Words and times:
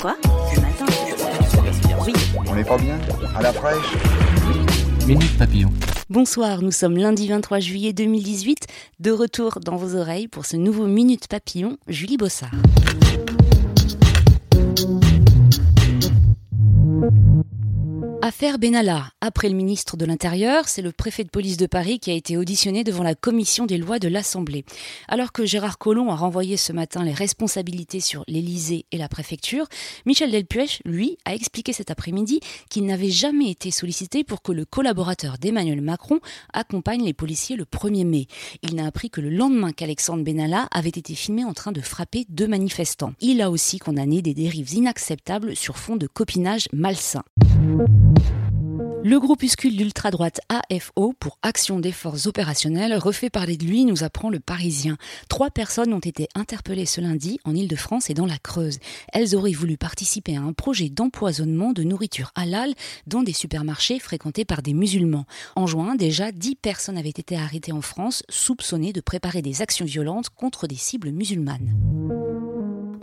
Quoi 0.00 0.16
Ce 0.54 0.60
matin 0.60 0.86
Oui. 2.06 2.12
On 2.46 2.54
n'est 2.54 2.64
pas 2.64 2.78
bien 2.78 2.98
À 3.34 3.42
la 3.42 3.52
fraîche 3.52 3.94
Minute 5.06 5.38
Papillon. 5.38 5.72
Bonsoir, 6.10 6.62
nous 6.62 6.70
sommes 6.70 6.96
lundi 6.96 7.28
23 7.28 7.60
juillet 7.60 7.92
2018, 7.92 8.66
de 9.00 9.10
retour 9.10 9.58
dans 9.60 9.76
vos 9.76 9.96
oreilles 9.96 10.28
pour 10.28 10.46
ce 10.46 10.56
nouveau 10.56 10.86
Minute 10.86 11.28
Papillon, 11.28 11.78
Julie 11.88 12.16
Bossard. 12.16 12.50
Affaire 18.22 18.58
Benalla. 18.58 19.10
Après 19.20 19.48
le 19.48 19.54
ministre 19.54 19.96
de 19.96 20.04
l'Intérieur, 20.04 20.68
c'est 20.68 20.82
le 20.82 20.90
préfet 20.90 21.22
de 21.22 21.28
police 21.28 21.58
de 21.58 21.66
Paris 21.66 22.00
qui 22.00 22.10
a 22.10 22.14
été 22.14 22.36
auditionné 22.36 22.82
devant 22.82 23.04
la 23.04 23.14
commission 23.14 23.66
des 23.66 23.76
lois 23.76 23.98
de 23.98 24.08
l'Assemblée. 24.08 24.64
Alors 25.06 25.32
que 25.32 25.44
Gérard 25.44 25.78
Collomb 25.78 26.10
a 26.10 26.16
renvoyé 26.16 26.56
ce 26.56 26.72
matin 26.72 27.04
les 27.04 27.12
responsabilités 27.12 28.00
sur 28.00 28.24
l'Élysée 28.26 28.86
et 28.90 28.98
la 28.98 29.08
préfecture, 29.08 29.66
Michel 30.06 30.30
Delpuech, 30.30 30.80
lui, 30.84 31.18
a 31.24 31.34
expliqué 31.34 31.72
cet 31.72 31.90
après-midi 31.90 32.40
qu'il 32.70 32.86
n'avait 32.86 33.10
jamais 33.10 33.50
été 33.50 33.70
sollicité 33.70 34.24
pour 34.24 34.42
que 34.42 34.52
le 34.52 34.64
collaborateur 34.64 35.38
d'Emmanuel 35.38 35.82
Macron 35.82 36.20
accompagne 36.52 37.04
les 37.04 37.14
policiers 37.14 37.56
le 37.56 37.64
1er 37.64 38.06
mai. 38.06 38.26
Il 38.62 38.74
n'a 38.76 38.86
appris 38.86 39.10
que 39.10 39.20
le 39.20 39.30
lendemain 39.30 39.72
qu'Alexandre 39.72 40.24
Benalla 40.24 40.68
avait 40.72 40.88
été 40.88 41.14
filmé 41.14 41.44
en 41.44 41.52
train 41.52 41.72
de 41.72 41.80
frapper 41.80 42.24
deux 42.28 42.48
manifestants. 42.48 43.12
Il 43.20 43.42
a 43.42 43.50
aussi 43.50 43.78
condamné 43.78 44.22
des 44.22 44.34
dérives 44.34 44.72
inacceptables 44.74 45.54
sur 45.54 45.76
fond 45.76 45.96
de 45.96 46.06
copinage 46.06 46.68
malsain. 46.72 47.22
Le 49.08 49.20
groupuscule 49.20 49.76
d'ultra-droite 49.76 50.40
AFO 50.48 51.14
pour 51.20 51.38
Action 51.42 51.78
des 51.78 51.92
Forces 51.92 52.26
Opérationnelles 52.26 52.98
refait 52.98 53.30
parler 53.30 53.56
de 53.56 53.64
lui, 53.64 53.84
nous 53.84 54.02
apprend 54.02 54.30
le 54.30 54.40
Parisien. 54.40 54.96
Trois 55.28 55.50
personnes 55.50 55.92
ont 55.92 56.00
été 56.00 56.26
interpellées 56.34 56.86
ce 56.86 57.00
lundi 57.00 57.38
en 57.44 57.54
Ile-de-France 57.54 58.10
et 58.10 58.14
dans 58.14 58.26
la 58.26 58.38
Creuse. 58.38 58.80
Elles 59.12 59.36
auraient 59.36 59.52
voulu 59.52 59.76
participer 59.76 60.36
à 60.36 60.40
un 60.40 60.52
projet 60.52 60.88
d'empoisonnement 60.88 61.72
de 61.72 61.84
nourriture 61.84 62.32
halal 62.34 62.74
dans 63.06 63.22
des 63.22 63.32
supermarchés 63.32 64.00
fréquentés 64.00 64.44
par 64.44 64.60
des 64.60 64.74
musulmans. 64.74 65.26
En 65.54 65.68
juin, 65.68 65.94
déjà, 65.94 66.32
dix 66.32 66.56
personnes 66.56 66.98
avaient 66.98 67.08
été 67.10 67.36
arrêtées 67.36 67.70
en 67.70 67.82
France, 67.82 68.24
soupçonnées 68.28 68.92
de 68.92 69.00
préparer 69.00 69.40
des 69.40 69.62
actions 69.62 69.86
violentes 69.86 70.30
contre 70.30 70.66
des 70.66 70.74
cibles 70.74 71.12
musulmanes. 71.12 72.25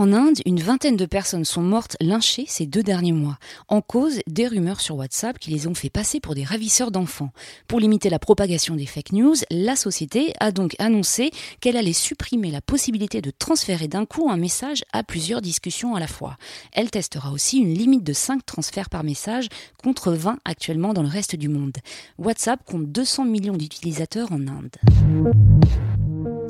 En 0.00 0.14
Inde, 0.14 0.40
une 0.46 0.60
vingtaine 0.60 0.96
de 0.96 1.04
personnes 1.04 1.44
sont 1.44 1.60
mortes 1.60 1.98
lynchées 2.00 2.46
ces 2.48 2.64
deux 2.64 2.82
derniers 2.82 3.12
mois, 3.12 3.36
en 3.68 3.82
cause 3.82 4.20
des 4.26 4.46
rumeurs 4.46 4.80
sur 4.80 4.96
WhatsApp 4.96 5.38
qui 5.38 5.50
les 5.50 5.66
ont 5.66 5.74
fait 5.74 5.90
passer 5.90 6.20
pour 6.20 6.34
des 6.34 6.42
ravisseurs 6.42 6.90
d'enfants. 6.90 7.32
Pour 7.68 7.80
limiter 7.80 8.08
la 8.08 8.18
propagation 8.18 8.76
des 8.76 8.86
fake 8.86 9.12
news, 9.12 9.34
la 9.50 9.76
société 9.76 10.32
a 10.40 10.52
donc 10.52 10.74
annoncé 10.78 11.32
qu'elle 11.60 11.76
allait 11.76 11.92
supprimer 11.92 12.50
la 12.50 12.62
possibilité 12.62 13.20
de 13.20 13.30
transférer 13.30 13.88
d'un 13.88 14.06
coup 14.06 14.30
un 14.30 14.38
message 14.38 14.84
à 14.94 15.02
plusieurs 15.02 15.42
discussions 15.42 15.94
à 15.94 16.00
la 16.00 16.06
fois. 16.06 16.38
Elle 16.72 16.90
testera 16.90 17.30
aussi 17.30 17.58
une 17.58 17.74
limite 17.74 18.02
de 18.02 18.14
5 18.14 18.46
transferts 18.46 18.88
par 18.88 19.04
message 19.04 19.48
contre 19.84 20.12
20 20.12 20.38
actuellement 20.46 20.94
dans 20.94 21.02
le 21.02 21.08
reste 21.08 21.36
du 21.36 21.50
monde. 21.50 21.76
WhatsApp 22.16 22.64
compte 22.64 22.90
200 22.90 23.26
millions 23.26 23.58
d'utilisateurs 23.58 24.32
en 24.32 24.48
Inde. 24.48 24.76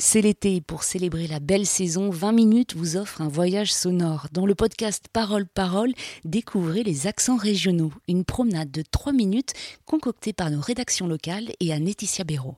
C'est 0.02 0.22
l'été. 0.22 0.62
Pour 0.62 0.82
célébrer 0.82 1.26
la 1.26 1.40
belle 1.40 1.66
saison, 1.66 2.08
20 2.08 2.32
minutes 2.32 2.74
vous 2.74 2.96
offre 2.96 3.20
un 3.20 3.28
voyage 3.28 3.70
sonore. 3.70 4.28
Dans 4.32 4.46
le 4.46 4.54
podcast 4.54 5.04
Parole 5.12 5.46
Parole, 5.46 5.92
découvrez 6.24 6.82
les 6.82 7.06
accents 7.06 7.36
régionaux. 7.36 7.92
Une 8.08 8.24
promenade 8.24 8.70
de 8.70 8.82
3 8.82 9.12
minutes 9.12 9.52
concoctée 9.84 10.32
par 10.32 10.50
nos 10.50 10.60
rédactions 10.62 11.06
locales 11.06 11.50
et 11.60 11.70
à 11.74 11.78
Laetitia 11.78 12.24
Béraud. 12.24 12.56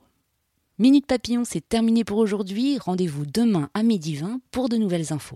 Minute 0.79 1.05
Papillon, 1.05 1.43
c'est 1.43 1.67
terminé 1.67 2.05
pour 2.05 2.17
aujourd'hui. 2.17 2.77
Rendez-vous 2.79 3.25
demain 3.25 3.69
à 3.73 3.83
midi 3.83 4.15
20 4.15 4.39
pour 4.49 4.69
de 4.69 4.77
nouvelles 4.77 5.11
infos. 5.11 5.35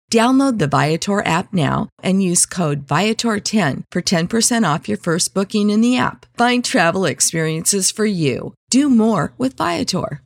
Download 0.11 0.59
the 0.59 0.67
Viator 0.67 1.25
app 1.25 1.53
now 1.53 1.87
and 2.03 2.21
use 2.21 2.45
code 2.45 2.85
Viator10 2.85 3.83
for 3.93 4.01
10% 4.01 4.65
off 4.65 4.89
your 4.89 4.97
first 4.97 5.33
booking 5.33 5.69
in 5.69 5.79
the 5.79 5.97
app. 5.97 6.25
Find 6.37 6.65
travel 6.65 7.05
experiences 7.05 7.91
for 7.91 8.05
you. 8.05 8.53
Do 8.69 8.89
more 8.89 9.31
with 9.37 9.55
Viator. 9.55 10.19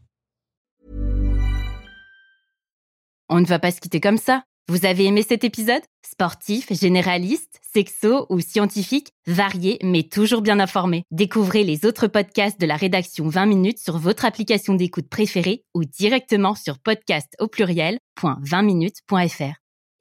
On 3.30 3.40
ne 3.40 3.46
va 3.46 3.60
pas 3.60 3.72
se 3.72 3.80
quitter 3.80 4.00
comme 4.00 4.18
ça. 4.18 4.42
Vous 4.68 4.88
avez 4.88 5.06
aimé 5.06 5.22
cet 5.22 5.44
épisode? 5.44 5.84
Sportif, 6.04 6.74
généraliste, 6.74 7.60
sexo 7.72 8.26
ou 8.32 8.40
scientifique, 8.40 9.10
varié 9.28 9.78
mais 9.84 10.02
toujours 10.02 10.42
bien 10.42 10.60
informé. 10.60 11.04
Découvrez 11.12 11.64
les 11.64 11.86
autres 11.86 12.08
podcasts 12.08 12.60
de 12.60 12.66
la 12.66 12.76
rédaction 12.76 13.28
20 13.28 13.46
minutes 13.46 13.78
sur 13.78 14.00
votre 14.00 14.26
application 14.26 14.74
d'écoute 14.74 15.10
préférée 15.10 15.62
ou 15.76 15.86
directement 15.86 16.56
sur 16.56 16.80
podcast 16.80 17.36
au 17.40 17.48
pluriel.20minutes.fr. 17.48 19.65